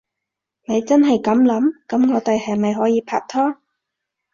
[0.65, 1.63] 你真係噉諗？
[1.87, 3.57] 噉我哋係咪可以拍拖？